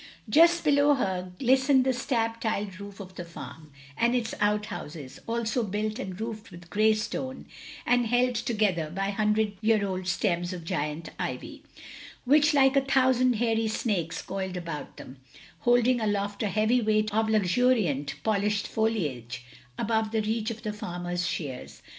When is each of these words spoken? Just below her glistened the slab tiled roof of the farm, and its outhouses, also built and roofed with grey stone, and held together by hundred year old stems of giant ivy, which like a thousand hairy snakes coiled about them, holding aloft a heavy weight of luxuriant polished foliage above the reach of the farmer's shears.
Just 0.27 0.63
below 0.63 0.95
her 0.95 1.31
glistened 1.37 1.85
the 1.85 1.93
slab 1.93 2.41
tiled 2.41 2.79
roof 2.79 2.99
of 2.99 3.13
the 3.13 3.23
farm, 3.23 3.71
and 3.95 4.15
its 4.15 4.33
outhouses, 4.41 5.19
also 5.27 5.61
built 5.61 5.99
and 5.99 6.19
roofed 6.19 6.49
with 6.49 6.71
grey 6.71 6.95
stone, 6.95 7.45
and 7.85 8.07
held 8.07 8.33
together 8.33 8.89
by 8.89 9.11
hundred 9.11 9.57
year 9.61 9.85
old 9.85 10.07
stems 10.07 10.53
of 10.53 10.63
giant 10.65 11.09
ivy, 11.19 11.61
which 12.25 12.51
like 12.51 12.75
a 12.75 12.81
thousand 12.81 13.33
hairy 13.33 13.67
snakes 13.67 14.23
coiled 14.23 14.57
about 14.57 14.97
them, 14.97 15.17
holding 15.59 16.01
aloft 16.01 16.41
a 16.41 16.47
heavy 16.47 16.81
weight 16.81 17.13
of 17.13 17.29
luxuriant 17.29 18.15
polished 18.23 18.67
foliage 18.67 19.45
above 19.77 20.09
the 20.09 20.23
reach 20.23 20.49
of 20.49 20.63
the 20.63 20.73
farmer's 20.73 21.27
shears. 21.27 21.83